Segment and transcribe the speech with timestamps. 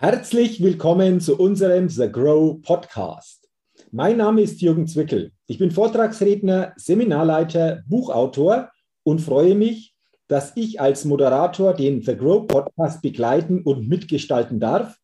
[0.00, 3.48] Herzlich willkommen zu unserem The Grow Podcast.
[3.90, 5.32] Mein Name ist Jürgen Zwickel.
[5.48, 8.70] Ich bin Vortragsredner, Seminarleiter, Buchautor
[9.02, 9.96] und freue mich,
[10.28, 14.96] dass ich als Moderator den The Grow Podcast begleiten und mitgestalten darf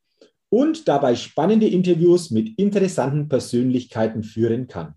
[0.49, 4.95] und dabei spannende Interviews mit interessanten Persönlichkeiten führen kann.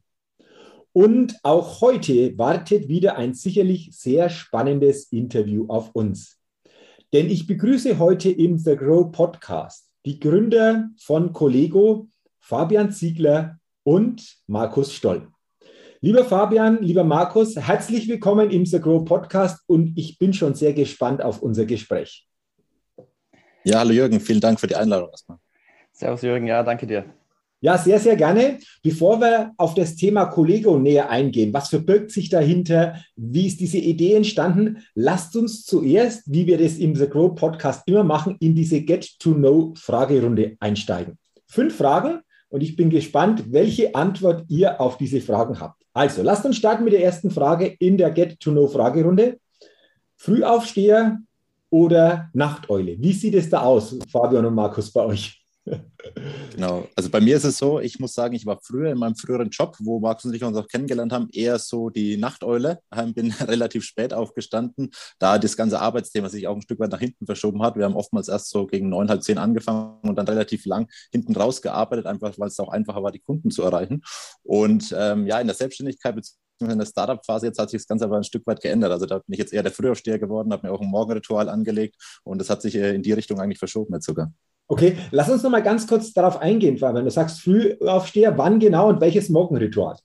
[0.93, 6.37] Und auch heute wartet wieder ein sicherlich sehr spannendes Interview auf uns.
[7.13, 12.07] Denn ich begrüße heute im The Grow Podcast die Gründer von Collego,
[12.39, 15.27] Fabian Ziegler und Markus Stoll.
[15.99, 20.71] Lieber Fabian, lieber Markus, herzlich willkommen im The Grow Podcast und ich bin schon sehr
[20.71, 22.25] gespannt auf unser Gespräch.
[23.65, 25.39] Ja, hallo Jürgen, vielen Dank für die Einladung erstmal.
[25.91, 27.03] Servus Jürgen, ja, danke dir.
[27.59, 28.59] Ja, sehr, sehr gerne.
[28.83, 33.01] Bevor wir auf das Thema Collego näher eingehen, was verbirgt sich dahinter?
[33.15, 34.83] Wie ist diese Idee entstanden?
[34.93, 40.55] Lasst uns zuerst, wie wir das im The Grow Podcast immer machen, in diese Get-to-Know-Fragerunde
[40.59, 41.17] einsteigen.
[41.47, 45.81] Fünf Fragen und ich bin gespannt, welche Antwort ihr auf diese Fragen habt.
[45.93, 49.39] Also, lasst uns starten mit der ersten Frage in der Get-to-Know-Fragerunde.
[50.15, 51.17] Frühaufsteher
[51.71, 52.97] oder Nachteule?
[52.99, 55.36] Wie sieht es da aus, Fabian und Markus, bei euch?
[56.53, 59.15] Genau, also bei mir ist es so, ich muss sagen, ich war früher in meinem
[59.15, 62.79] früheren Job, wo Markus und ich uns auch kennengelernt haben, eher so die Nachteule.
[63.15, 67.25] Bin relativ spät aufgestanden, da das ganze Arbeitsthema sich auch ein Stück weit nach hinten
[67.25, 67.75] verschoben hat.
[67.75, 71.35] Wir haben oftmals erst so gegen neun, halb zehn angefangen und dann relativ lang hinten
[71.35, 74.03] rausgearbeitet, einfach weil es auch einfacher war, die Kunden zu erreichen.
[74.43, 76.15] Und ähm, ja, in der Selbstständigkeit
[76.59, 78.91] in der Startup-Phase jetzt hat sich das Ganze aber ein Stück weit geändert.
[78.91, 81.95] Also da bin ich jetzt eher der Frühaufsteher geworden, habe mir auch ein Morgenritual angelegt
[82.23, 84.31] und das hat sich äh, in die Richtung eigentlich verschoben jetzt sogar.
[84.69, 87.05] Okay, lass uns noch mal ganz kurz darauf eingehen, Fabian.
[87.05, 89.97] Du sagst Frühaufsteher, wann genau und welches Morgenritual?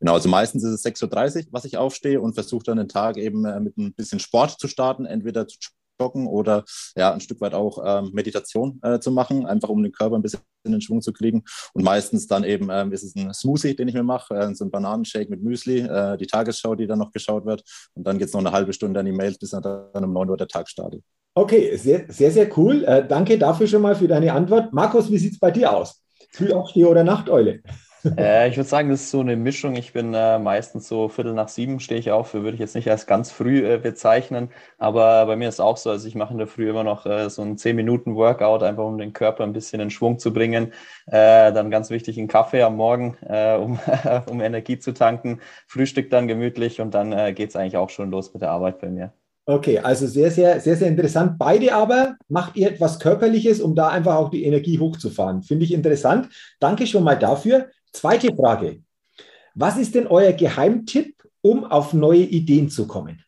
[0.00, 3.16] Genau, also meistens ist es 6.30 Uhr, was ich aufstehe und versuche dann den Tag
[3.16, 5.58] eben äh, mit ein bisschen Sport zu starten, entweder zu
[6.00, 6.64] joggen oder
[6.96, 10.22] ja, ein Stück weit auch ähm, Meditation äh, zu machen, einfach um den Körper ein
[10.22, 11.44] bisschen in den Schwung zu kriegen.
[11.74, 14.64] Und meistens dann eben ähm, ist es ein Smoothie, den ich mir mache, äh, so
[14.64, 17.62] ein Bananenshake mit Müsli, äh, die Tagesschau, die dann noch geschaut wird.
[17.94, 20.30] Und dann geht es noch eine halbe Stunde an die Mails, bis dann um 9
[20.30, 21.02] Uhr der Tag startet.
[21.34, 22.84] Okay, sehr, sehr, sehr cool.
[22.84, 24.72] Äh, danke dafür schon mal für deine Antwort.
[24.72, 26.02] Markus, wie sieht es bei dir aus?
[26.30, 27.62] Frühaufsteher oder Nachteule?
[28.16, 29.76] Äh, ich würde sagen, das ist so eine Mischung.
[29.76, 32.34] Ich bin äh, meistens so Viertel nach sieben stehe ich auf.
[32.34, 34.50] Würde ich jetzt nicht als ganz früh äh, bezeichnen.
[34.78, 35.90] Aber bei mir ist auch so.
[35.90, 38.84] Also ich mache in der Früh immer noch äh, so ein 10 Minuten Workout, einfach
[38.84, 40.72] um den Körper ein bisschen in Schwung zu bringen.
[41.06, 43.78] Äh, dann ganz wichtig einen Kaffee am Morgen, äh, um,
[44.30, 45.40] um Energie zu tanken.
[45.66, 48.80] Frühstück dann gemütlich und dann äh, geht es eigentlich auch schon los mit der Arbeit
[48.80, 49.12] bei mir.
[49.44, 51.36] Okay, also sehr, sehr, sehr, sehr interessant.
[51.36, 55.42] Beide aber macht ihr etwas Körperliches, um da einfach auch die Energie hochzufahren.
[55.42, 56.28] Finde ich interessant.
[56.60, 57.66] Danke schon mal dafür.
[57.92, 58.82] Zweite Frage.
[59.54, 63.22] Was ist denn euer Geheimtipp, um auf neue Ideen zu kommen?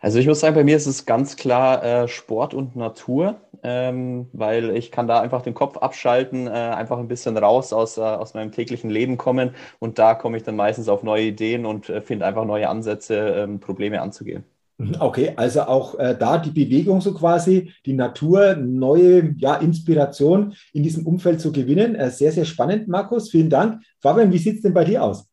[0.00, 4.28] Also ich muss sagen, bei mir ist es ganz klar äh, Sport und Natur, ähm,
[4.32, 8.02] weil ich kann da einfach den Kopf abschalten, äh, einfach ein bisschen raus aus, äh,
[8.02, 11.88] aus meinem täglichen Leben kommen und da komme ich dann meistens auf neue Ideen und
[11.88, 14.44] äh, finde einfach neue Ansätze, ähm, Probleme anzugehen.
[14.78, 20.54] Mhm, okay, also auch äh, da die Bewegung so quasi, die Natur, neue ja, Inspiration
[20.72, 21.94] in diesem Umfeld zu gewinnen.
[21.94, 23.30] Äh, sehr, sehr spannend, Markus.
[23.30, 23.82] Vielen Dank.
[24.00, 25.26] Fabian, wie sieht es denn bei dir aus?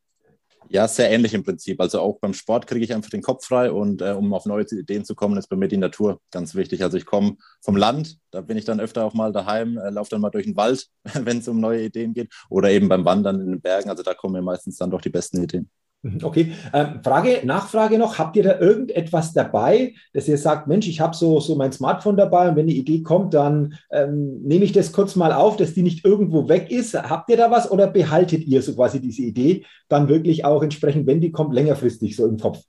[0.70, 1.80] Ja, sehr ähnlich im Prinzip.
[1.82, 4.66] Also auch beim Sport kriege ich einfach den Kopf frei und äh, um auf neue
[4.72, 6.82] Ideen zu kommen, ist bei mir die Natur ganz wichtig.
[6.82, 10.10] Also ich komme vom Land, da bin ich dann öfter auch mal daheim, äh, laufe
[10.10, 13.42] dann mal durch den Wald, wenn es um neue Ideen geht oder eben beim Wandern
[13.42, 13.90] in den Bergen.
[13.90, 15.70] Also da kommen mir meistens dann doch die besten Ideen.
[16.04, 20.86] Mhm, okay, ähm, Frage, Nachfrage noch, habt ihr da irgendetwas dabei, dass ihr sagt, Mensch,
[20.88, 24.66] ich habe so, so mein Smartphone dabei und wenn eine Idee kommt, dann ähm, nehme
[24.66, 26.94] ich das kurz mal auf, dass die nicht irgendwo weg ist.
[26.94, 31.08] Habt ihr da was oder behaltet ihr so quasi diese Idee dann wirklich auch entsprechend,
[31.08, 32.60] wenn die kommt, längerfristig so im Kopf?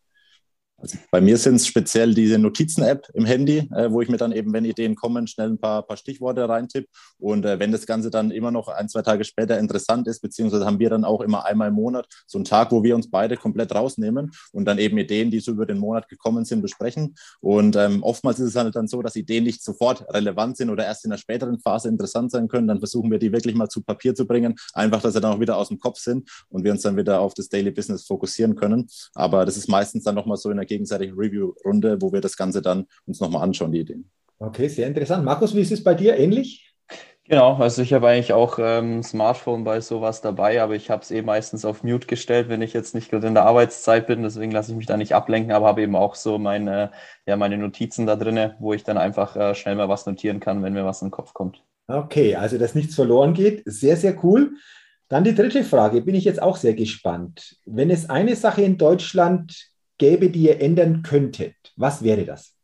[0.84, 4.32] Also bei mir sind es speziell diese Notizen-App im Handy, äh, wo ich mir dann
[4.32, 6.88] eben, wenn Ideen kommen, schnell ein paar, paar Stichworte reintippe.
[7.18, 10.66] Und äh, wenn das Ganze dann immer noch ein, zwei Tage später interessant ist, beziehungsweise
[10.66, 13.38] haben wir dann auch immer einmal im Monat so einen Tag, wo wir uns beide
[13.38, 17.14] komplett rausnehmen und dann eben Ideen, die so über den Monat gekommen sind, besprechen.
[17.40, 20.84] Und ähm, oftmals ist es halt dann so, dass Ideen nicht sofort relevant sind oder
[20.84, 22.68] erst in einer späteren Phase interessant sein können.
[22.68, 25.40] Dann versuchen wir die wirklich mal zu Papier zu bringen, einfach, dass sie dann auch
[25.40, 28.54] wieder aus dem Kopf sind und wir uns dann wieder auf das Daily Business fokussieren
[28.54, 28.86] können.
[29.14, 32.60] Aber das ist meistens dann nochmal so in der gegenseitigen Review-Runde, wo wir das Ganze
[32.60, 34.10] dann uns nochmal anschauen, die Ideen.
[34.38, 35.24] Okay, sehr interessant.
[35.24, 36.74] Markus, wie ist es bei dir ähnlich?
[37.26, 41.10] Genau, also ich habe eigentlich auch ähm, Smartphone bei sowas dabei, aber ich habe es
[41.10, 44.22] eh meistens auf Mute gestellt, wenn ich jetzt nicht gerade in der Arbeitszeit bin.
[44.22, 46.90] Deswegen lasse ich mich da nicht ablenken, aber habe eben auch so meine,
[47.26, 50.62] ja, meine Notizen da drin, wo ich dann einfach äh, schnell mal was notieren kann,
[50.62, 51.62] wenn mir was in den Kopf kommt.
[51.86, 53.62] Okay, also dass nichts verloren geht.
[53.64, 54.56] Sehr, sehr cool.
[55.08, 57.56] Dann die dritte Frage, bin ich jetzt auch sehr gespannt.
[57.64, 62.56] Wenn es eine Sache in Deutschland gäbe, die ihr ändern könntet, was wäre das?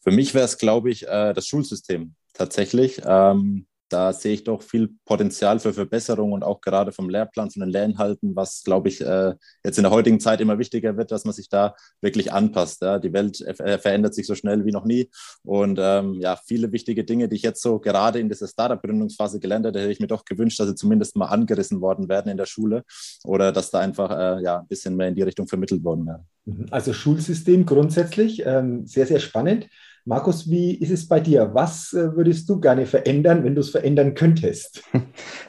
[0.00, 3.02] Für mich wäre es, glaube ich, äh, das Schulsystem tatsächlich.
[3.04, 7.60] Ähm, da sehe ich doch viel Potenzial für Verbesserung und auch gerade vom Lehrplan, von
[7.60, 9.34] den Lehrinhalten, was, glaube ich, äh,
[9.64, 12.82] jetzt in der heutigen Zeit immer wichtiger wird, dass man sich da wirklich anpasst.
[12.82, 15.10] Die Welt äh, verändert sich so schnell wie noch nie.
[15.44, 19.66] Und ähm, ja, viele wichtige Dinge, die ich jetzt so gerade in dieser Startup-Gründungsphase gelernt
[19.66, 22.46] habe, hätte ich mir doch gewünscht, dass sie zumindest mal angerissen worden werden in der
[22.46, 22.82] Schule
[23.24, 26.24] oder dass da einfach äh, ja, ein bisschen mehr in die Richtung vermittelt worden wäre.
[26.44, 26.66] Mhm.
[26.70, 29.68] Also Schulsystem grundsätzlich, ähm, sehr, sehr spannend.
[30.08, 31.52] Markus, wie ist es bei dir?
[31.52, 34.84] Was äh, würdest du gerne verändern, wenn du es verändern könntest?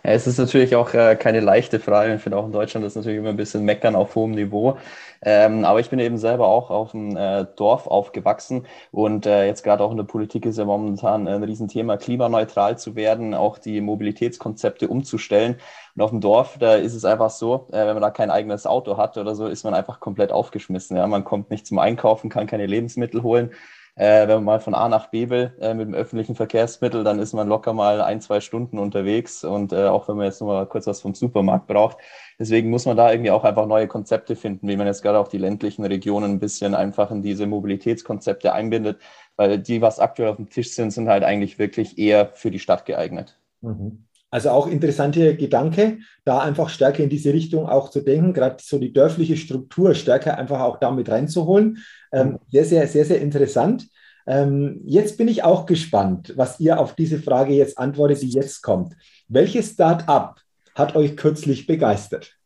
[0.04, 2.15] Ja, es ist natürlich auch äh, keine leichte Frage.
[2.15, 4.77] Ich finde auch in Deutschland ist natürlich immer ein bisschen meckern auf hohem Niveau.
[5.21, 9.83] Ähm, aber ich bin eben selber auch auf dem äh, Dorf aufgewachsen und jetzt gerade
[9.83, 14.88] auch in der Politik ist ja momentan ein Riesenthema, klimaneutral zu werden, auch die Mobilitätskonzepte
[14.88, 15.57] umzustellen.
[15.95, 18.95] Und auf dem Dorf, da ist es einfach so, wenn man da kein eigenes Auto
[18.98, 20.95] hat oder so, ist man einfach komplett aufgeschmissen.
[20.95, 21.06] Ja?
[21.07, 23.51] Man kommt nicht zum Einkaufen, kann keine Lebensmittel holen.
[23.97, 27.17] Äh, wenn man mal von A nach B will äh, mit dem öffentlichen Verkehrsmittel, dann
[27.17, 30.53] ist man locker mal ein, zwei Stunden unterwegs und äh, auch wenn man jetzt nur
[30.53, 31.97] mal kurz was vom Supermarkt braucht.
[32.38, 35.27] Deswegen muss man da irgendwie auch einfach neue Konzepte finden, wie man jetzt gerade auch
[35.27, 39.01] die ländlichen Regionen ein bisschen einfach in diese Mobilitätskonzepte einbindet,
[39.35, 42.59] weil die, was aktuell auf dem Tisch sind, sind halt eigentlich wirklich eher für die
[42.59, 43.39] Stadt geeignet.
[43.61, 44.06] Mhm.
[44.38, 48.78] Also auch interessanter Gedanke, da einfach stärker in diese Richtung auch zu denken, gerade so
[48.78, 51.80] die dörfliche Struktur stärker einfach auch damit reinzuholen.
[52.12, 53.88] Ähm, sehr, sehr, sehr, sehr interessant.
[54.28, 58.62] Ähm, jetzt bin ich auch gespannt, was ihr auf diese Frage jetzt antwortet, die jetzt
[58.62, 58.94] kommt.
[59.28, 60.39] Welches Start-up
[60.75, 62.38] hat euch kürzlich begeistert?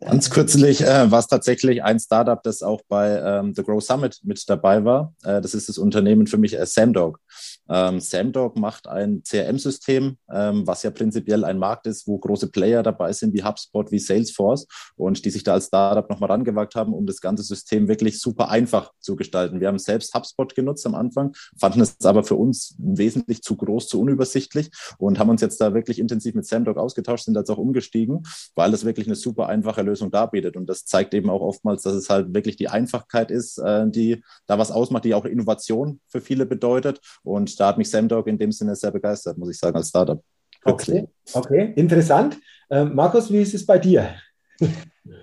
[0.00, 4.20] Ganz kürzlich äh, war es tatsächlich ein Startup, das auch bei ähm, The Grow Summit
[4.22, 5.12] mit dabei war.
[5.22, 7.20] Äh, das ist das Unternehmen für mich äh, Samdog.
[7.72, 12.82] Ähm, Samdog macht ein CRM-System, ähm, was ja prinzipiell ein Markt ist, wo große Player
[12.82, 14.66] dabei sind, wie HubSpot, wie Salesforce
[14.96, 18.50] und die sich da als Startup nochmal rangewagt haben, um das ganze System wirklich super
[18.50, 19.60] einfach zu gestalten.
[19.60, 23.88] Wir haben selbst HubSpot genutzt am Anfang, fanden es aber für uns wesentlich zu groß,
[23.88, 27.58] zu unübersichtlich und haben uns jetzt da wirklich intensiv mit Samdog ausgetauscht, sind jetzt auch
[27.58, 28.24] umgestiegen,
[28.54, 30.56] weil es wirklich eine super einfache Lösung darbietet.
[30.56, 34.22] Und das zeigt eben auch oftmals, dass es halt wirklich die Einfachkeit ist, äh, die
[34.46, 37.00] da was ausmacht, die auch Innovation für viele bedeutet.
[37.22, 40.20] Und da hat mich Samdog in dem Sinne sehr begeistert, muss ich sagen, als Startup.
[40.64, 42.36] Okay, okay, interessant.
[42.68, 44.14] Ähm, Markus, wie ist es bei dir?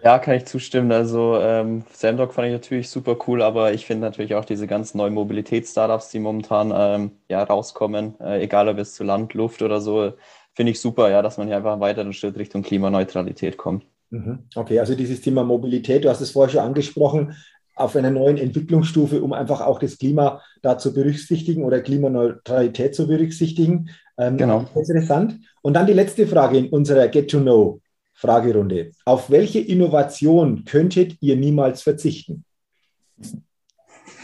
[0.03, 0.91] Ja, kann ich zustimmen.
[0.91, 4.97] Also ähm, Samdog fand ich natürlich super cool, aber ich finde natürlich auch diese ganzen
[4.97, 9.79] neuen Mobilitäts-Startups, die momentan ähm, ja, rauskommen, äh, egal ob es zu Land, Luft oder
[9.79, 10.11] so,
[10.53, 13.85] finde ich super, ja, dass man hier einfach einen weiteren Schritt Richtung Klimaneutralität kommt.
[14.09, 14.39] Mhm.
[14.53, 17.37] Okay, also dieses Thema Mobilität, du hast es vorher schon angesprochen,
[17.79, 23.07] auf einer neuen Entwicklungsstufe, um einfach auch das Klima da zu berücksichtigen oder Klimaneutralität zu
[23.07, 23.89] berücksichtigen.
[24.17, 24.65] Ähm, genau.
[24.75, 25.39] Interessant.
[25.61, 28.91] Und dann die letzte Frage in unserer Get-to-Know-Fragerunde.
[29.05, 32.43] Auf welche Innovation könntet ihr niemals verzichten?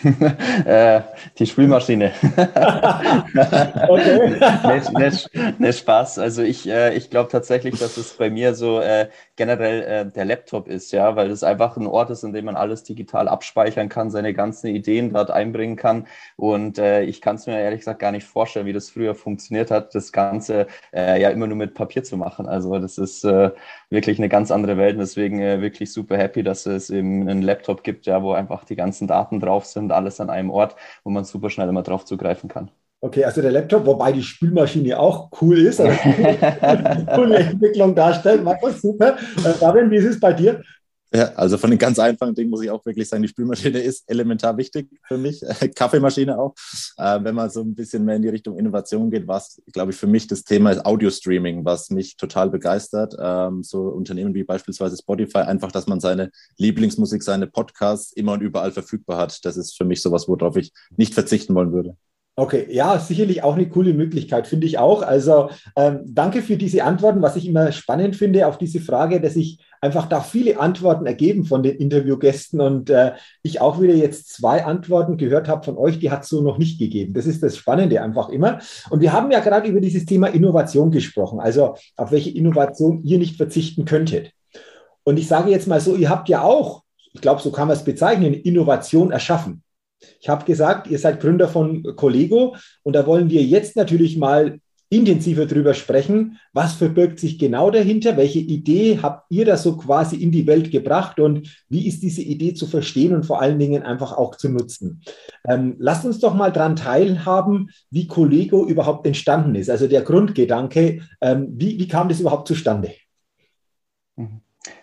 [0.65, 1.01] äh,
[1.37, 2.11] die Spülmaschine.
[3.87, 4.39] okay.
[4.67, 6.19] nicht, nicht, nicht, Spaß.
[6.19, 10.25] Also ich, äh, ich glaube tatsächlich, dass es bei mir so äh, generell äh, der
[10.25, 13.89] Laptop ist, ja, weil es einfach ein Ort ist, in dem man alles digital abspeichern
[13.89, 16.07] kann, seine ganzen Ideen dort einbringen kann.
[16.35, 19.95] Und ich kann es mir ehrlich gesagt gar nicht vorstellen, wie das früher funktioniert hat,
[19.95, 22.47] das Ganze ja immer nur mit Papier zu machen.
[22.47, 24.95] Also das ist wirklich eine ganz andere Welt.
[24.95, 28.75] Und deswegen wirklich super happy, dass es eben einen Laptop gibt, ja, wo einfach die
[28.75, 32.49] ganzen Daten drauf sind, alles an einem Ort, wo man super schnell immer drauf zugreifen
[32.49, 32.71] kann.
[33.01, 35.95] Okay, also der Laptop, wobei die Spülmaschine auch cool ist, also
[37.15, 38.43] coole Entwicklung darstellt.
[38.43, 39.17] Markus, super.
[39.37, 40.63] Äh, Fabian, wie ist es bei dir?
[41.15, 44.03] Ja, also von den ganz einfachen Dingen muss ich auch wirklich sagen, die Spülmaschine ist
[44.07, 45.39] elementar wichtig für mich,
[45.75, 46.53] Kaffeemaschine auch.
[46.97, 49.97] Äh, wenn man so ein bisschen mehr in die Richtung Innovation geht, was, glaube ich,
[49.97, 53.15] für mich das Thema ist Audio-Streaming, was mich total begeistert.
[53.17, 58.41] Ähm, so Unternehmen wie beispielsweise Spotify, einfach, dass man seine Lieblingsmusik, seine Podcasts immer und
[58.41, 59.45] überall verfügbar hat.
[59.45, 61.95] Das ist für mich sowas, worauf ich nicht verzichten wollen würde.
[62.37, 65.03] Okay, ja, sicherlich auch eine coole Möglichkeit, finde ich auch.
[65.03, 67.21] Also ähm, danke für diese Antworten.
[67.21, 71.45] Was ich immer spannend finde auf diese Frage, dass sich einfach da viele Antworten ergeben
[71.45, 75.97] von den Interviewgästen und äh, ich auch wieder jetzt zwei Antworten gehört habe von euch,
[75.99, 77.13] die hat es so noch nicht gegeben.
[77.13, 78.59] Das ist das Spannende einfach immer.
[78.89, 83.17] Und wir haben ja gerade über dieses Thema Innovation gesprochen, also auf welche Innovation ihr
[83.17, 84.31] nicht verzichten könntet.
[85.03, 87.77] Und ich sage jetzt mal so, ihr habt ja auch, ich glaube, so kann man
[87.77, 89.63] es bezeichnen, Innovation erschaffen.
[90.19, 94.59] Ich habe gesagt, ihr seid Gründer von Collego und da wollen wir jetzt natürlich mal
[94.89, 96.37] intensiver drüber sprechen.
[96.53, 98.17] Was verbirgt sich genau dahinter?
[98.17, 102.21] Welche Idee habt ihr da so quasi in die Welt gebracht und wie ist diese
[102.21, 105.01] Idee zu verstehen und vor allen Dingen einfach auch zu nutzen?
[105.47, 109.69] Ähm, lasst uns doch mal daran teilhaben, wie Collego überhaupt entstanden ist.
[109.69, 112.91] Also der Grundgedanke, ähm, wie, wie kam das überhaupt zustande?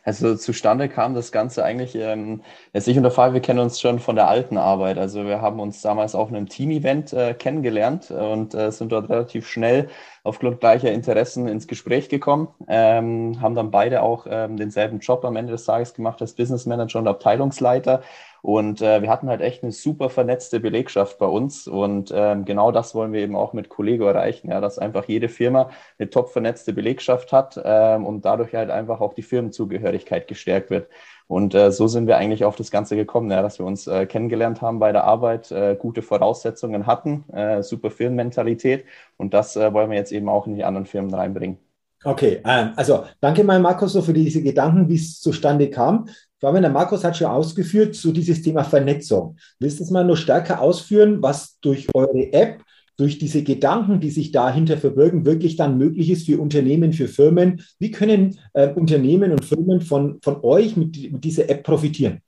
[0.04, 2.42] Also zustande kam das Ganze eigentlich, ähm,
[2.73, 4.99] jetzt ich und der Fall, wir kennen uns schon von der alten Arbeit.
[4.99, 9.47] Also wir haben uns damals auf einem Team-Event äh, kennengelernt und äh, sind dort relativ
[9.47, 9.88] schnell
[10.25, 15.37] aufgrund gleicher Interessen ins Gespräch gekommen, ähm, haben dann beide auch ähm, denselben Job am
[15.37, 18.02] Ende des Tages gemacht als Business Manager und Abteilungsleiter
[18.42, 21.68] und äh, wir hatten halt echt eine super vernetzte Belegschaft bei uns.
[21.68, 25.28] Und ähm, genau das wollen wir eben auch mit Collego erreichen, ja, dass einfach jede
[25.28, 30.70] Firma eine top vernetzte Belegschaft hat ähm, und dadurch halt einfach auch die Firmenzugehörigkeit gestärkt
[30.70, 30.88] wird.
[31.28, 34.06] Und äh, so sind wir eigentlich auf das Ganze gekommen, ja, dass wir uns äh,
[34.06, 38.84] kennengelernt haben bei der Arbeit, äh, gute Voraussetzungen hatten, äh, super Firmenmentalität.
[39.16, 41.58] Und das äh, wollen wir jetzt eben auch in die anderen Firmen reinbringen.
[42.04, 46.08] Okay, ähm, also danke mal, Markus, so für diese Gedanken, wie es zustande kam.
[46.40, 49.37] Fabian, der Markus hat schon ausgeführt zu so dieses Thema Vernetzung.
[49.61, 52.61] Willst du es mal noch stärker ausführen, was durch eure App,
[52.96, 57.62] durch diese Gedanken, die sich dahinter verbirgen, wirklich dann möglich ist für Unternehmen, für Firmen?
[57.78, 62.20] Wie können äh, Unternehmen und Firmen von, von euch mit, mit dieser App profitieren?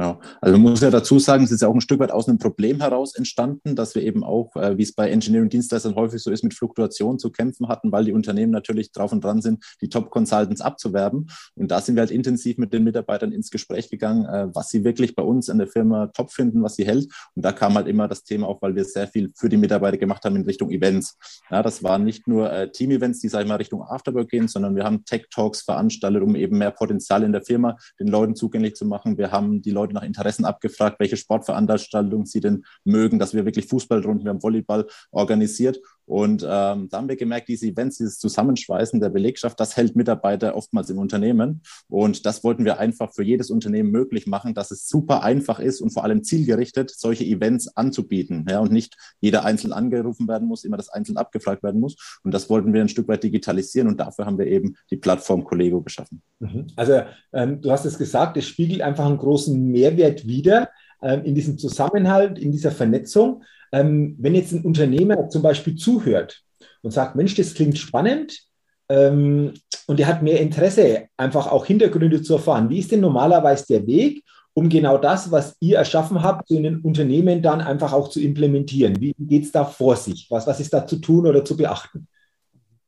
[0.00, 0.18] Genau.
[0.40, 2.38] Also man muss ja dazu sagen, es ist ja auch ein Stück weit aus einem
[2.38, 6.42] Problem heraus entstanden, dass wir eben auch, äh, wie es bei Engineering-Dienstleistern häufig so ist,
[6.42, 10.62] mit Fluktuationen zu kämpfen hatten, weil die Unternehmen natürlich drauf und dran sind, die Top-Consultants
[10.62, 11.28] abzuwerben.
[11.54, 14.84] Und da sind wir halt intensiv mit den Mitarbeitern ins Gespräch gegangen, äh, was sie
[14.84, 17.12] wirklich bei uns in der Firma top finden, was sie hält.
[17.34, 19.98] Und da kam halt immer das Thema auf, weil wir sehr viel für die Mitarbeiter
[19.98, 21.18] gemacht haben in Richtung Events.
[21.50, 24.76] Ja, das waren nicht nur äh, Team-Events, die, sag ich mal, Richtung Afterwork gehen, sondern
[24.76, 28.86] wir haben Tech-Talks veranstaltet, um eben mehr Potenzial in der Firma den Leuten zugänglich zu
[28.86, 29.18] machen.
[29.18, 33.66] Wir haben die Leute nach Interessen abgefragt, welche Sportveranstaltungen sie denn mögen, dass wir wirklich
[33.66, 35.80] Fußballrunden, wir haben Volleyball organisiert.
[36.06, 40.56] Und ähm, da haben wir gemerkt, diese Events, dieses Zusammenschweißen der Belegschaft, das hält Mitarbeiter
[40.56, 41.62] oftmals im Unternehmen.
[41.88, 45.80] Und das wollten wir einfach für jedes Unternehmen möglich machen, dass es super einfach ist
[45.80, 48.46] und vor allem zielgerichtet, solche Events anzubieten.
[48.48, 52.20] Ja, und nicht jeder einzeln angerufen werden muss, immer das einzeln abgefragt werden muss.
[52.24, 55.44] Und das wollten wir ein Stück weit digitalisieren und dafür haben wir eben die Plattform
[55.44, 56.22] Collego geschaffen.
[56.40, 56.66] Mhm.
[56.76, 57.02] Also
[57.32, 60.70] ähm, du hast es gesagt, es spiegelt einfach einen großen Mehrwert wider
[61.02, 63.42] ähm, in diesem Zusammenhalt, in dieser Vernetzung.
[63.72, 66.42] Ähm, wenn jetzt ein Unternehmer zum Beispiel zuhört
[66.82, 68.40] und sagt, Mensch, das klingt spannend
[68.88, 69.54] ähm,
[69.86, 72.68] und er hat mehr Interesse, einfach auch Hintergründe zu erfahren.
[72.68, 74.24] Wie ist denn normalerweise der Weg,
[74.54, 79.00] um genau das, was ihr erschaffen habt, in den Unternehmen dann einfach auch zu implementieren?
[79.00, 80.26] Wie geht es da vor sich?
[80.30, 82.08] Was, was ist da zu tun oder zu beachten?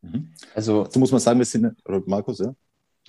[0.02, 0.32] Mhm.
[0.54, 1.74] Also, so muss man sagen, wir sind,
[2.06, 2.52] Markus, ja?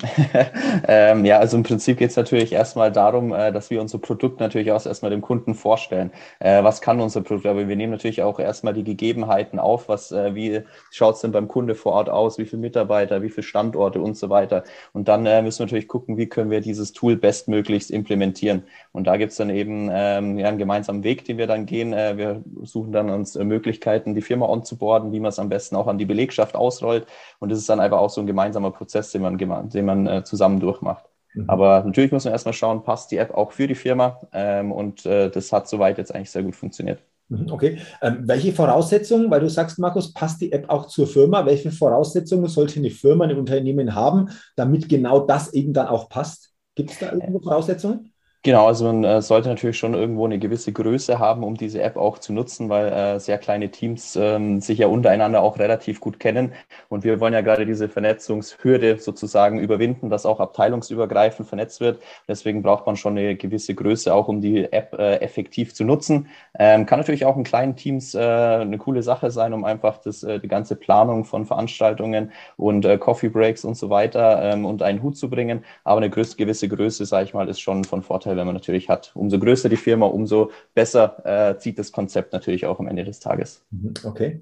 [0.87, 4.39] ähm, ja, also im Prinzip geht es natürlich erstmal darum, äh, dass wir unser Produkt
[4.39, 6.11] natürlich auch erstmal dem Kunden vorstellen.
[6.39, 7.45] Äh, was kann unser Produkt?
[7.45, 11.31] Aber wir nehmen natürlich auch erstmal die Gegebenheiten auf, was, äh, wie schaut es denn
[11.31, 14.63] beim Kunde vor Ort aus, wie viele Mitarbeiter, wie viele Standorte und so weiter.
[14.93, 18.63] Und dann äh, müssen wir natürlich gucken, wie können wir dieses Tool bestmöglichst implementieren.
[18.93, 21.93] Und da gibt es dann eben ähm, ja, einen gemeinsamen Weg, den wir dann gehen.
[21.93, 25.75] Äh, wir suchen dann uns äh, Möglichkeiten, die Firma onzuboarden, wie man es am besten
[25.75, 27.05] auch an die Belegschaft ausrollt.
[27.37, 30.07] Und das ist dann einfach auch so ein gemeinsamer Prozess, den man gemeinsam den man
[30.07, 31.05] äh, zusammen durchmacht.
[31.33, 31.49] Mhm.
[31.49, 34.21] Aber natürlich muss man erstmal schauen, passt die App auch für die Firma?
[34.31, 37.01] Ähm, und äh, das hat soweit jetzt eigentlich sehr gut funktioniert.
[37.29, 37.79] Mhm, okay.
[38.01, 41.45] Ähm, welche Voraussetzungen, weil du sagst, Markus, passt die App auch zur Firma?
[41.45, 46.51] Welche Voraussetzungen sollte eine Firma, ein Unternehmen haben, damit genau das eben dann auch passt?
[46.75, 48.12] Gibt es da irgendwo Voraussetzungen?
[48.45, 51.95] Genau, also man äh, sollte natürlich schon irgendwo eine gewisse Größe haben, um diese App
[51.95, 56.19] auch zu nutzen, weil äh, sehr kleine Teams ähm, sich ja untereinander auch relativ gut
[56.19, 56.51] kennen.
[56.89, 62.01] Und wir wollen ja gerade diese Vernetzungshürde sozusagen überwinden, dass auch abteilungsübergreifend vernetzt wird.
[62.27, 66.27] Deswegen braucht man schon eine gewisse Größe, auch um die App äh, effektiv zu nutzen.
[66.59, 70.21] Ähm, kann natürlich auch in kleinen Teams äh, eine coole Sache sein, um einfach das,
[70.21, 74.83] äh, die ganze Planung von Veranstaltungen und äh, Coffee Breaks und so weiter ähm, unter
[74.83, 75.63] einen Hut zu bringen.
[75.85, 78.89] Aber eine gewisse Größe, sage ich mal, ist schon von Vorteil Vorteil, wenn man natürlich
[78.89, 79.11] hat.
[79.15, 83.19] Umso größer die Firma, umso besser äh, zieht das Konzept natürlich auch am Ende des
[83.19, 83.63] Tages.
[83.71, 84.41] Mhm, okay.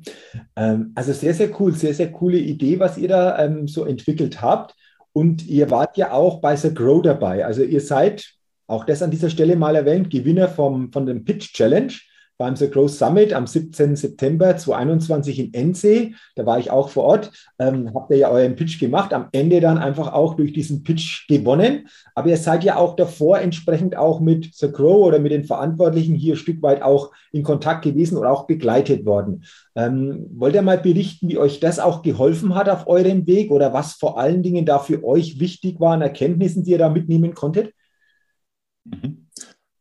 [0.55, 4.41] Ähm, also sehr, sehr cool, sehr, sehr coole Idee, was ihr da ähm, so entwickelt
[4.41, 4.75] habt.
[5.13, 7.45] Und ihr wart ja auch bei The Grow dabei.
[7.45, 8.33] Also ihr seid,
[8.67, 11.93] auch das an dieser Stelle mal erwähnt, Gewinner vom, von dem Pitch Challenge
[12.41, 13.95] beim The Growth Summit am 17.
[13.95, 16.15] September 2021 in Ennsee.
[16.35, 17.31] Da war ich auch vor Ort.
[17.59, 19.13] Ähm, habt ihr ja euren Pitch gemacht.
[19.13, 21.87] Am Ende dann einfach auch durch diesen Pitch gewonnen.
[22.15, 26.15] Aber ihr seid ja auch davor entsprechend auch mit The Grow oder mit den Verantwortlichen
[26.15, 29.43] hier ein Stück weit auch in Kontakt gewesen oder auch begleitet worden.
[29.75, 33.71] Ähm, wollt ihr mal berichten, wie euch das auch geholfen hat auf eurem Weg oder
[33.71, 37.71] was vor allen Dingen da für euch wichtig waren, Erkenntnissen, die ihr da mitnehmen konntet?
[38.85, 39.27] Mhm.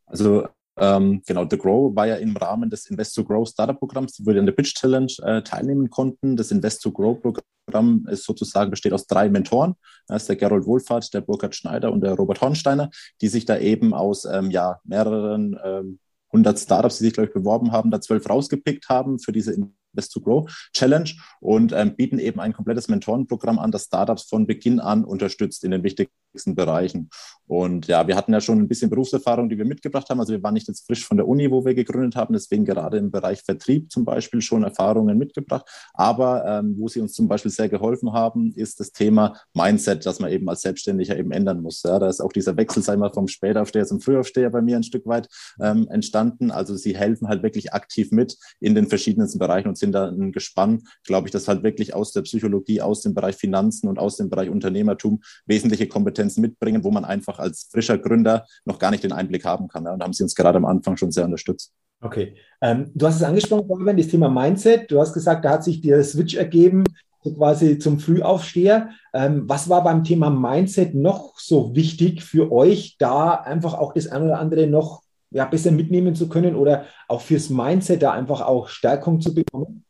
[0.04, 0.44] Also
[0.80, 4.32] ähm, genau, The Grow war ja im Rahmen des Invest to Grow Startup Programms, wo
[4.32, 6.36] wir an der Pitch Challenge äh, teilnehmen konnten.
[6.36, 9.74] Das Invest to Grow Programm ist sozusagen besteht aus drei Mentoren.
[10.08, 13.58] Das ist der Gerold Wohlfahrt, der Burkhard Schneider und der Robert Hornsteiner, die sich da
[13.58, 15.98] eben aus ähm, ja, mehreren ähm,
[16.32, 20.12] 100 Startups, die sich, glaube ich, beworben haben, da zwölf rausgepickt haben für diese Invest
[20.12, 21.10] to Grow Challenge
[21.40, 25.72] und ähm, bieten eben ein komplettes Mentorenprogramm an, das Startups von Beginn an unterstützt in
[25.72, 27.10] den unterschiedlichsten Bereichen.
[27.50, 30.20] Und ja, wir hatten ja schon ein bisschen Berufserfahrung, die wir mitgebracht haben.
[30.20, 32.96] Also wir waren nicht jetzt frisch von der Uni, wo wir gegründet haben, deswegen gerade
[32.98, 35.68] im Bereich Vertrieb zum Beispiel schon Erfahrungen mitgebracht.
[35.92, 40.20] Aber ähm, wo sie uns zum Beispiel sehr geholfen haben, ist das Thema Mindset, das
[40.20, 41.82] man eben als Selbstständiger eben ändern muss.
[41.82, 44.84] Ja, da ist auch dieser Wechsel, sei mal vom Spätaufsteher zum Frühaufsteher bei mir ein
[44.84, 45.28] Stück weit
[45.60, 46.52] ähm, entstanden.
[46.52, 50.30] Also sie helfen halt wirklich aktiv mit in den verschiedensten Bereichen und sind da ein
[50.30, 54.16] Gespann, glaube ich, das halt wirklich aus der Psychologie, aus dem Bereich Finanzen und aus
[54.16, 59.04] dem Bereich Unternehmertum wesentliche Kompetenzen mitbringen, wo man einfach als frischer Gründer noch gar nicht
[59.04, 59.84] den Einblick haben kann.
[59.84, 59.92] Ja.
[59.92, 61.72] Und haben sie uns gerade am Anfang schon sehr unterstützt.
[62.02, 62.34] Okay.
[62.62, 64.90] Ähm, du hast es angesprochen, Fabian, das Thema Mindset.
[64.90, 66.84] Du hast gesagt, da hat sich der Switch ergeben,
[67.22, 68.90] so quasi zum Frühaufsteher.
[69.12, 74.06] Ähm, was war beim Thema Mindset noch so wichtig für euch, da einfach auch das
[74.06, 78.40] eine oder andere noch ja, besser mitnehmen zu können oder auch fürs Mindset da einfach
[78.40, 79.84] auch Stärkung zu bekommen?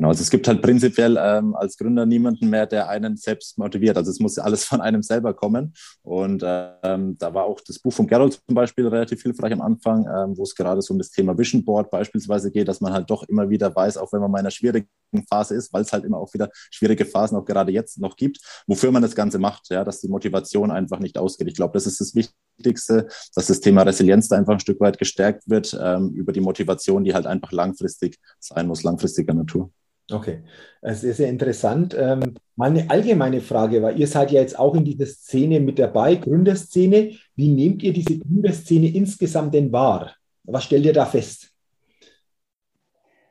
[0.00, 3.98] Genau, also es gibt halt prinzipiell ähm, als Gründer niemanden mehr, der einen selbst motiviert.
[3.98, 5.74] Also es muss alles von einem selber kommen.
[6.00, 10.06] Und ähm, da war auch das Buch von Gerald zum Beispiel relativ hilfreich am Anfang,
[10.06, 13.10] ähm, wo es gerade so um das Thema Vision Board beispielsweise geht, dass man halt
[13.10, 14.88] doch immer wieder weiß, auch wenn man mal in einer schwierigen
[15.28, 18.38] Phase ist, weil es halt immer auch wieder schwierige Phasen auch gerade jetzt noch gibt,
[18.66, 21.48] wofür man das Ganze macht, ja, dass die Motivation einfach nicht ausgeht.
[21.48, 24.96] Ich glaube, das ist das Wichtigste, dass das Thema Resilienz da einfach ein Stück weit
[24.96, 29.70] gestärkt wird ähm, über die Motivation, die halt einfach langfristig sein muss, langfristiger Natur.
[30.12, 30.42] Okay,
[30.82, 31.94] sehr, sehr interessant.
[31.96, 35.78] Ähm, mal eine allgemeine Frage, weil ihr seid ja jetzt auch in dieser Szene mit
[35.78, 37.12] dabei, Gründerszene.
[37.36, 40.14] Wie nehmt ihr diese Gründerszene insgesamt denn wahr?
[40.44, 41.50] Was stellt ihr da fest?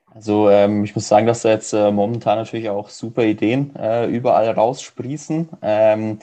[0.06, 4.08] Also ähm, ich muss sagen, dass da jetzt äh, momentan natürlich auch super Ideen äh,
[4.08, 5.50] überall raussprießen.
[5.62, 6.20] Ähm,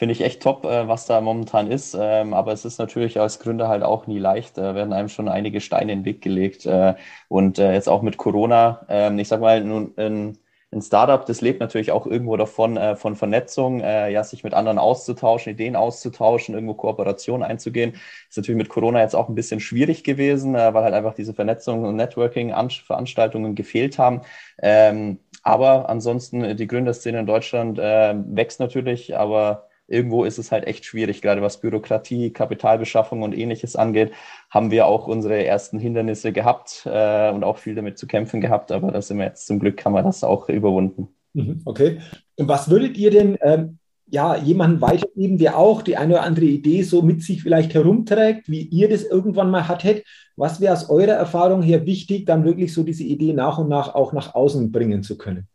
[0.00, 1.94] Finde ich echt top, äh, was da momentan ist.
[1.94, 4.56] Ähm, aber es ist natürlich als Gründer halt auch nie leicht.
[4.56, 6.64] Da werden einem schon einige Steine in den Weg gelegt.
[6.64, 6.94] Äh,
[7.28, 10.38] und äh, jetzt auch mit Corona, ähm, ich sag mal, nun, ein,
[10.80, 15.74] Startup, das lebt natürlich auch irgendwo davon, von Vernetzung, ja, sich mit anderen auszutauschen, Ideen
[15.74, 17.94] auszutauschen, irgendwo Kooperationen einzugehen.
[18.28, 21.84] Ist natürlich mit Corona jetzt auch ein bisschen schwierig gewesen, weil halt einfach diese Vernetzung
[21.84, 24.20] und Networking-Veranstaltungen gefehlt haben.
[24.62, 30.84] Ähm, aber ansonsten, die Gründerszene in Deutschland wächst natürlich, aber irgendwo ist es halt echt
[30.84, 34.12] schwierig, gerade was Bürokratie, Kapitalbeschaffung und ähnliches angeht,
[34.48, 38.72] haben wir auch unsere ersten Hindernisse gehabt äh, und auch viel damit zu kämpfen gehabt,
[38.72, 41.08] aber da sind wir jetzt zum Glück, haben wir das auch überwunden.
[41.34, 42.00] Mhm, okay.
[42.36, 43.78] Und was würdet ihr denn ähm,
[44.10, 48.48] ja, jemanden weitergeben, der auch die eine oder andere Idee so mit sich vielleicht herumträgt,
[48.48, 50.04] wie ihr das irgendwann mal hattet?
[50.36, 53.94] Was wäre aus eurer Erfahrung her wichtig, dann wirklich so diese Idee nach und nach
[53.94, 55.46] auch nach außen bringen zu können?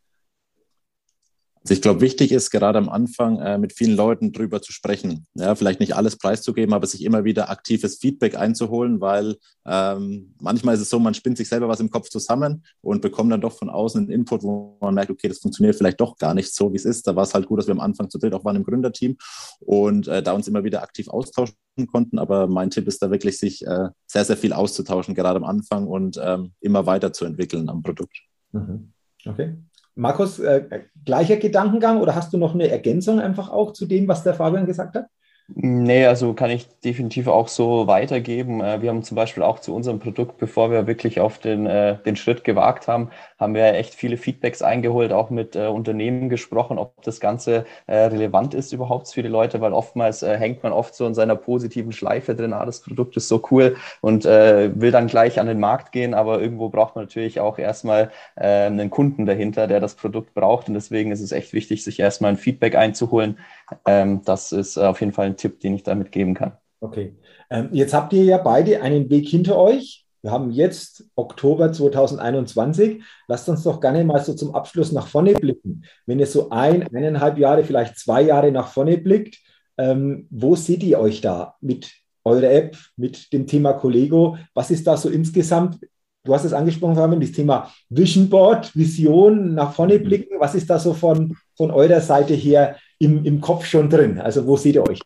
[1.66, 5.26] Also ich glaube, wichtig ist gerade am Anfang äh, mit vielen Leuten drüber zu sprechen.
[5.34, 10.76] Ja, vielleicht nicht alles preiszugeben, aber sich immer wieder aktives Feedback einzuholen, weil ähm, manchmal
[10.76, 13.58] ist es so, man spinnt sich selber was im Kopf zusammen und bekommt dann doch
[13.58, 16.72] von außen einen Input, wo man merkt, okay, das funktioniert vielleicht doch gar nicht so,
[16.72, 17.08] wie es ist.
[17.08, 19.18] Da war es halt gut, dass wir am Anfang zu dritt auch waren im Gründerteam
[19.62, 21.56] und äh, da uns immer wieder aktiv austauschen
[21.92, 22.20] konnten.
[22.20, 25.88] Aber mein Tipp ist da wirklich, sich äh, sehr, sehr viel auszutauschen, gerade am Anfang
[25.88, 28.20] und ähm, immer weiterzuentwickeln am Produkt.
[28.52, 28.94] Mhm.
[29.26, 29.56] Okay.
[29.96, 34.24] Markus, äh, gleicher Gedankengang oder hast du noch eine Ergänzung einfach auch zu dem, was
[34.24, 35.08] der Fabian gesagt hat?
[35.48, 38.62] Nee, also kann ich definitiv auch so weitergeben.
[38.62, 42.00] Äh, wir haben zum Beispiel auch zu unserem Produkt, bevor wir wirklich auf den, äh,
[42.04, 46.80] den Schritt gewagt haben, haben wir echt viele Feedbacks eingeholt, auch mit äh, Unternehmen gesprochen,
[46.80, 51.06] ob das Ganze relevant ist überhaupt für die Leute, weil oftmals hängt man oft so
[51.06, 55.40] in seiner positiven Schleife drin, ah, das Produkt ist so cool und will dann gleich
[55.40, 59.80] an den Markt gehen, aber irgendwo braucht man natürlich auch erstmal einen Kunden dahinter, der
[59.80, 63.38] das Produkt braucht und deswegen ist es echt wichtig, sich erstmal ein Feedback einzuholen.
[63.86, 66.54] Ähm, das ist auf jeden Fall ein Tipp, den ich damit geben kann.
[66.80, 67.16] Okay.
[67.50, 70.06] Ähm, jetzt habt ihr ja beide einen Weg hinter euch.
[70.22, 73.04] Wir haben jetzt Oktober 2021.
[73.28, 75.84] Lasst uns doch gerne mal so zum Abschluss nach vorne blicken.
[76.06, 79.38] Wenn ihr so ein, eineinhalb Jahre, vielleicht zwei Jahre nach vorne blickt,
[79.78, 81.92] ähm, wo seht ihr euch da mit
[82.24, 84.38] eurer App, mit dem Thema Collego?
[84.54, 85.78] Was ist da so insgesamt?
[86.24, 90.40] Du hast es angesprochen, Fabian, das Thema Vision Board, Vision, nach vorne blicken.
[90.40, 94.20] Was ist da so von, von eurer Seite her im, im Kopf schon drin?
[94.20, 95.00] Also wo seht ihr euch?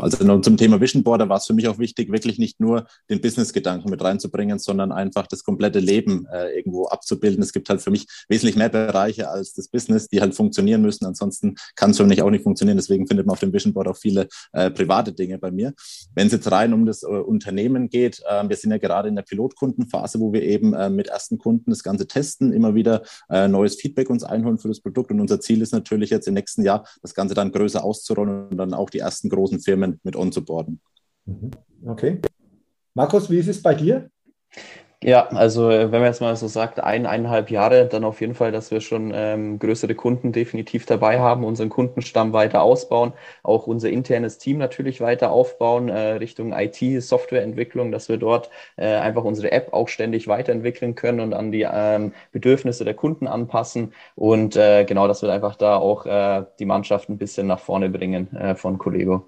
[0.00, 3.20] Also zum Thema Vision Boarder war es für mich auch wichtig, wirklich nicht nur den
[3.20, 7.42] Business-Gedanken mit reinzubringen, sondern einfach das komplette Leben äh, irgendwo abzubilden.
[7.42, 11.06] Es gibt halt für mich wesentlich mehr Bereiche als das Business, die halt funktionieren müssen.
[11.06, 12.76] Ansonsten kann es für mich auch nicht funktionieren.
[12.76, 15.74] Deswegen findet man auf dem Vision Board auch viele äh, private Dinge bei mir.
[16.14, 19.16] Wenn es jetzt rein um das äh, Unternehmen geht, äh, wir sind ja gerade in
[19.16, 23.48] der Pilotkundenphase, wo wir eben äh, mit ersten Kunden das Ganze testen, immer wieder äh,
[23.48, 25.10] neues Feedback uns einholen für das Produkt.
[25.10, 28.56] Und unser Ziel ist natürlich jetzt im nächsten Jahr, das Ganze dann größer auszurollen und
[28.56, 30.80] dann auch die ersten großen Firmen mit onzuboarden.
[31.26, 31.50] Mhm.
[31.86, 32.20] Okay.
[32.94, 34.08] Markus, wie ist es bei dir?
[35.02, 38.34] Ja, also äh, wenn man jetzt mal so sagt, ein, eineinhalb Jahre, dann auf jeden
[38.34, 43.66] Fall, dass wir schon ähm, größere Kunden definitiv dabei haben, unseren Kundenstamm weiter ausbauen, auch
[43.66, 49.24] unser internes Team natürlich weiter aufbauen, äh, Richtung IT, Softwareentwicklung, dass wir dort äh, einfach
[49.24, 53.92] unsere App auch ständig weiterentwickeln können und an die ähm, Bedürfnisse der Kunden anpassen.
[54.14, 57.90] Und äh, genau, dass wir einfach da auch äh, die Mannschaft ein bisschen nach vorne
[57.90, 59.26] bringen äh, von Collego.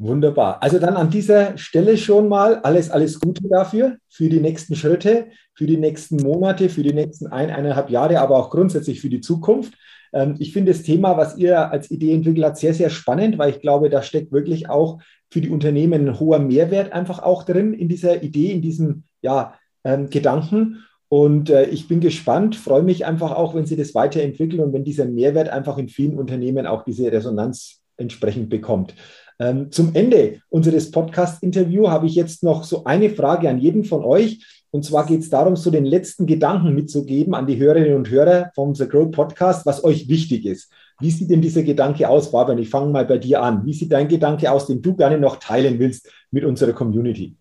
[0.00, 0.62] Wunderbar.
[0.62, 5.26] Also dann an dieser Stelle schon mal alles, alles Gute dafür, für die nächsten Schritte,
[5.54, 9.20] für die nächsten Monate, für die nächsten ein, eineinhalb Jahre, aber auch grundsätzlich für die
[9.20, 9.74] Zukunft.
[10.12, 13.50] Ähm, ich finde das Thema, was ihr als Idee entwickelt habt, sehr, sehr spannend, weil
[13.50, 17.74] ich glaube, da steckt wirklich auch für die Unternehmen ein hoher Mehrwert einfach auch drin
[17.74, 20.84] in dieser Idee, in diesem ja, ähm, Gedanken.
[21.08, 24.84] Und äh, ich bin gespannt, freue mich einfach auch, wenn Sie das weiterentwickeln und wenn
[24.84, 28.94] dieser Mehrwert einfach in vielen Unternehmen auch diese Resonanz entsprechend bekommt.
[29.40, 34.04] Ähm, zum Ende unseres Podcast-Interviews habe ich jetzt noch so eine Frage an jeden von
[34.04, 34.44] euch.
[34.70, 38.50] Und zwar geht es darum, so den letzten Gedanken mitzugeben an die Hörerinnen und Hörer
[38.54, 40.70] vom The Grow Podcast, was euch wichtig ist.
[41.00, 42.58] Wie sieht denn dieser Gedanke aus, Fabian?
[42.58, 43.64] Ich fange mal bei dir an.
[43.64, 47.36] Wie sieht dein Gedanke aus, den du gerne noch teilen willst mit unserer Community?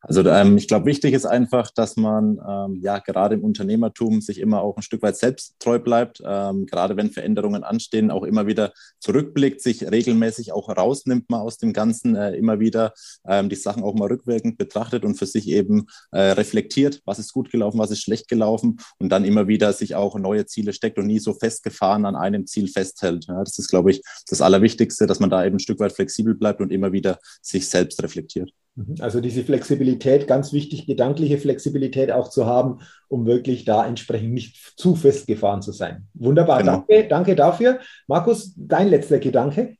[0.00, 4.38] Also ähm, ich glaube, wichtig ist einfach, dass man ähm, ja gerade im Unternehmertum sich
[4.40, 8.46] immer auch ein Stück weit selbst treu bleibt, ähm, gerade wenn Veränderungen anstehen, auch immer
[8.46, 12.92] wieder zurückblickt, sich regelmäßig auch rausnimmt mal aus dem Ganzen, äh, immer wieder
[13.26, 17.32] ähm, die Sachen auch mal rückwirkend betrachtet und für sich eben äh, reflektiert, was ist
[17.32, 20.98] gut gelaufen, was ist schlecht gelaufen und dann immer wieder sich auch neue Ziele steckt
[20.98, 23.26] und nie so festgefahren an einem Ziel festhält.
[23.26, 26.34] Ja, das ist, glaube ich, das Allerwichtigste, dass man da eben ein Stück weit flexibel
[26.34, 28.52] bleibt und immer wieder sich selbst reflektiert.
[28.78, 28.94] Mhm.
[29.00, 34.74] Also diese Flexibilität, ganz wichtig, gedankliche Flexibilität auch zu haben, um wirklich da entsprechend nicht
[34.76, 36.06] zu festgefahren zu sein.
[36.14, 36.84] Wunderbar, genau.
[36.86, 37.80] danke, danke dafür.
[38.06, 39.77] Markus, dein letzter Gedanke?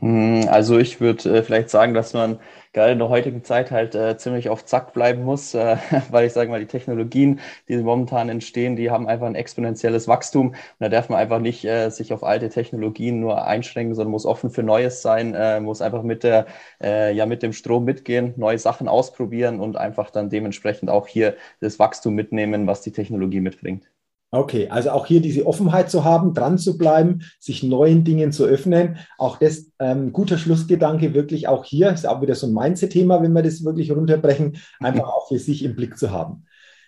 [0.00, 2.40] Hm, also ich würde äh, vielleicht sagen, dass man
[2.72, 5.76] gerade in der heutigen Zeit halt äh, ziemlich auf Zack bleiben muss, äh,
[6.10, 10.48] weil ich sage mal, die Technologien, die momentan entstehen, die haben einfach ein exponentielles Wachstum.
[10.50, 14.24] Und da darf man einfach nicht äh, sich auf alte Technologien nur einschränken, sondern muss
[14.26, 16.46] offen für Neues sein, äh, muss einfach mit der,
[16.82, 21.36] äh, ja, mit dem Strom mitgehen, neue Sachen ausprobieren und einfach dann dementsprechend auch hier
[21.60, 23.91] das Wachstum mitnehmen, was die Technologie mitbringt.
[24.34, 28.46] Okay, also auch hier diese Offenheit zu haben, dran zu bleiben, sich neuen Dingen zu
[28.46, 28.96] öffnen.
[29.18, 33.34] Auch das ähm, guter Schlussgedanke, wirklich auch hier, ist auch wieder so ein Mindset-Thema, wenn
[33.34, 36.46] wir das wirklich runterbrechen, einfach auch für sich im Blick zu haben.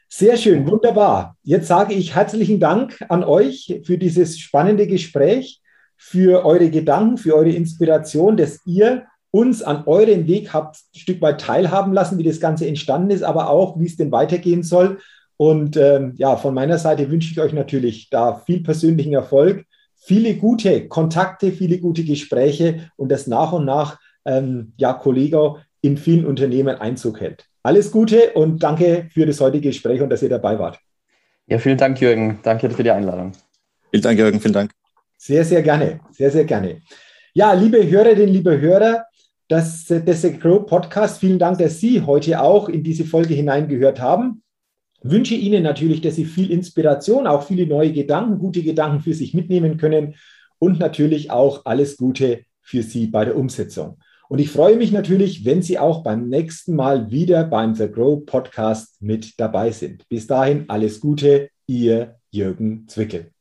[0.08, 1.36] Sehr schön, wunderbar.
[1.42, 5.60] Jetzt sage ich herzlichen Dank an euch für dieses spannende Gespräch,
[5.98, 11.20] für eure Gedanken, für eure Inspiration, dass ihr uns an euren Weg habt ein Stück
[11.20, 14.98] weit teilhaben lassen, wie das Ganze entstanden ist, aber auch, wie es denn weitergehen soll.
[15.36, 19.64] Und ähm, ja, von meiner Seite wünsche ich euch natürlich da viel persönlichen Erfolg,
[19.96, 25.96] viele gute Kontakte, viele gute Gespräche und dass nach und nach ähm, ja, Kollege in
[25.96, 27.46] vielen Unternehmen Einzug hält.
[27.62, 30.78] Alles Gute und danke für das heutige Gespräch und dass ihr dabei wart.
[31.46, 32.38] Ja, vielen Dank, Jürgen.
[32.42, 33.32] Danke für die Einladung.
[33.90, 34.40] Vielen Dank, Jürgen.
[34.40, 34.70] Vielen Dank.
[35.18, 36.00] Sehr, sehr gerne.
[36.12, 36.80] Sehr, sehr gerne.
[37.32, 39.04] Ja, liebe Hörerinnen, liebe Hörer,
[39.48, 44.43] das, das Grow Podcast, vielen Dank, dass Sie heute auch in diese Folge hineingehört haben
[45.04, 49.34] wünsche Ihnen natürlich, dass Sie viel Inspiration, auch viele neue Gedanken, gute Gedanken für sich
[49.34, 50.14] mitnehmen können
[50.58, 53.98] und natürlich auch alles Gute für Sie bei der Umsetzung.
[54.28, 58.24] Und ich freue mich natürlich, wenn Sie auch beim nächsten Mal wieder beim The Grow
[58.24, 60.08] Podcast mit dabei sind.
[60.08, 63.33] Bis dahin alles Gute, Ihr Jürgen Zwickel.